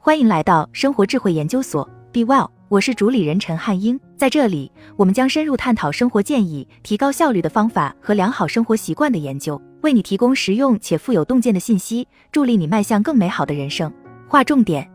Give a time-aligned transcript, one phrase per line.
[0.00, 3.98] 欢迎来到生活智慧研究所，Be Well，我是主理人陈汉英。
[4.16, 13.92] 在这里，我们将深入探讨生活建议、提高效率的方法和良好生活习惯的研究，为你提供实用且富有洞见的信息，助力你迈向更美好的人生。
[14.28, 14.88] 划重点：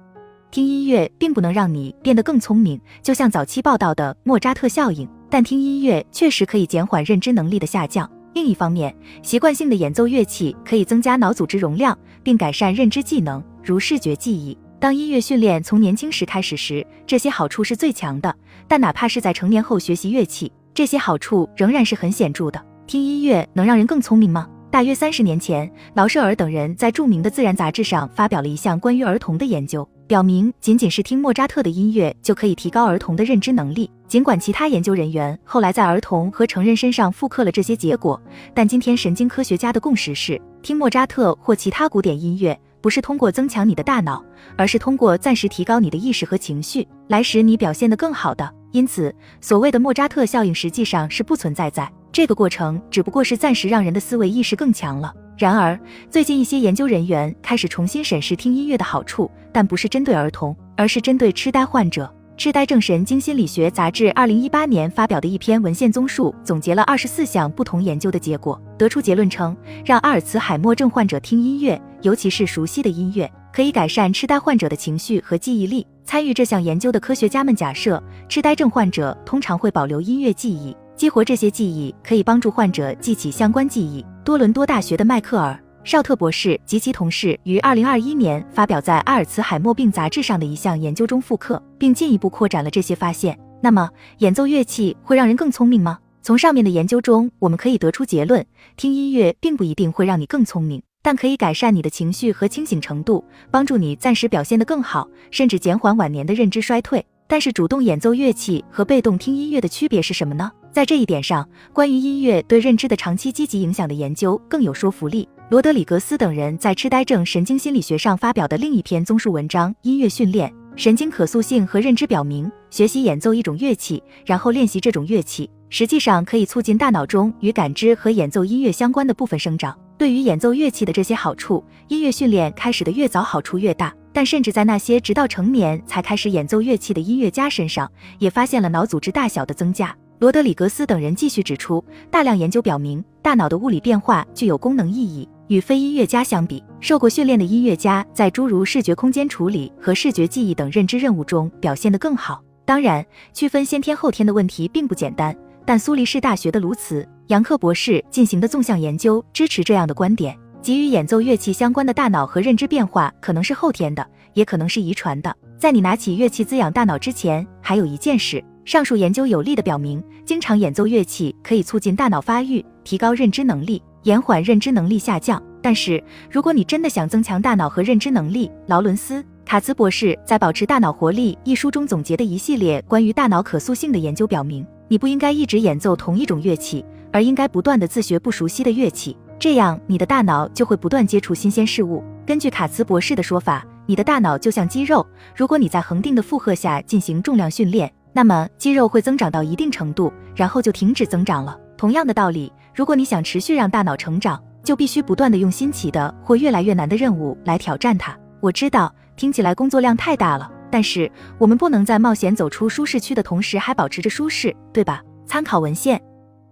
[0.50, 8.10] 听音乐并不能让你变得更聪明，就像早期报道的莫扎特效应，但听音乐确实可以减缓认知能力的下降。
[8.34, 14.58] 另一方面，习惯性的演奏乐器可以增加脑组织容量，并改善认知技能，如视觉记忆。
[14.84, 18.36] 当音乐训练从年轻时开始时，这些好处是最强的。
[18.68, 22.62] 但哪怕是在成年后学习乐器，这些好处仍然是很显著的。
[22.86, 24.46] 听音乐能让人更聪明吗？
[24.70, 33.90] 大约三十年前，劳舍尔等人在著名的《自然》杂志上发表了一项关于儿童的研究，表明仅仅是听莫扎特的音乐就可以提高儿童的认知能力。
[34.10, 38.22] 尽管其他研究人员后来在儿童和成人身上复刻了这些结果，
[38.54, 42.60] 但今天神经科学家的共识是，听莫扎特或其他古典音乐。
[42.84, 44.22] 不是通过增强你的大脑，
[44.58, 48.54] 而是通过暂时提高你的意识和情绪，来使你表现得更好的。
[48.74, 55.14] 因此，所谓的莫扎特效应实际上是不存在在这个过程，只不过是暂时让人的思维意识更强了。
[55.38, 62.14] 然而，最近一些研究人员开始重新审视听音乐的好处，但不是针对儿童，而是针对痴呆患者。
[62.36, 75.86] 痴呆症神经心理学杂志二零一八年发表的一篇文献综述，总结了二十四项不同研究的结果，得出结论称，让阿尔茨海默症患者听音乐，尤其是熟悉的音乐，可以改善痴呆患者的情绪和记忆力。
[76.06, 84.06] 参与这项研究的科学家们假设，痴呆症患者通常会保留音乐记忆，激活这些记忆可以帮助患者记起相关记忆。
[84.24, 85.58] 多伦多大学的迈克尔。
[85.86, 93.38] 绍特博士及其同事于二零二一年发表在《阿尔茨海默病杂志》上的一项研究中复刻，并进一步扩展了这些发现。
[93.62, 96.00] 那么，演奏乐器会让人更聪明吗？
[96.22, 98.46] 从上面的研究中，我们可以得出结论：
[98.78, 107.06] 听音乐并不一定会让你更聪明，但可以改善你的情绪和清醒程度，帮助你暂时表现得更好，甚至减缓晚年的认知衰退。
[107.28, 110.52] 但是，主动演奏乐器和被动听音乐的区别是什么呢？
[110.72, 115.28] 在这一点上，关于音乐对认知的长期积极影响的研究更有说服力。
[115.50, 129.78] 罗德里格斯等人在痴呆症神经心理学上发表的另一篇综述文章《音乐训练、神经可塑性和认知》表明，学习演奏一种乐器，然后练习这种乐器，实际上可以促进大脑中与感知和演奏音乐相关的部分生长。
[129.98, 133.94] 对于演奏乐器的这些好处，音乐训练开始的越早，好处越大。
[134.12, 139.96] 但甚至在那些直到成年才开始演奏乐器的音乐家身上，也发现了脑组织大小的增加。
[140.20, 145.28] 罗德里格斯等人继续指出，大量研究表明，大脑的物理变化具有功能意义。
[145.48, 152.42] 与非音乐家相比，受过训练的音乐家在诸如视觉空间处理和视觉记忆等认知任务中表现得更好。
[152.66, 165.34] 当然，区分先天后天的问题并不简单，但苏黎世大学的卢茨杨克博士进行的纵向研究支持这样的观点：即与演奏乐器相关的大脑和认知变化可能是后天的，也可能是遗传的。
[165.58, 168.44] 在你拿起乐器滋养大脑之前，还有一件事。
[168.66, 173.82] 上述研究有力的表明，经常演奏乐器可以促进大脑发育，提高认知能力。
[174.04, 192.04] 延缓认知能力下降，但是如果你真的想增强大脑和认知能力，劳伦斯·卡茨博士在《保持大脑活力》一书中总结的一系列关于大脑可塑性的研究表明，你不应该一直演奏同一种乐器，而应该不断地自学不熟悉的乐器，这样你的大脑就会不断接触新鲜事物。
[192.28, 195.04] 根据卡茨博士的说法，你的大脑就像肌肉，
[195.36, 201.58] 如果你在恒定的负荷下进行重量训练，那么肌肉会增长到一定程度，然后就停止增长了。
[201.76, 208.16] 同样的道理，如果你想持续让大脑成长，就必须不断的用新奇的或越来越难的任务来挑战它。
[208.40, 215.04] 我知道听起来工作量太大了，但是我们不能在冒险走出舒适区的同时还保持着舒适，对吧？
[215.28, 216.02] 参考文献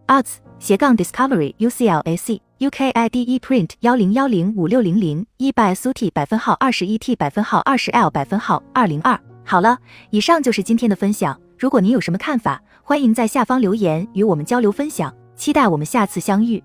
[0.06, 9.20] ：arts 斜杠 discovery UCLAC UKIDE print 幺零幺零五六零零一 by SUT 百分号二十一 T 百分号二十 L 百分号二零二。
[9.44, 9.80] 好了，
[10.12, 11.36] 以上就是今天的分享。
[11.58, 15.12] 如果您有什么看法，欢迎在下方留言与我们交流分享。
[15.36, 16.64] 期待我们下次相遇。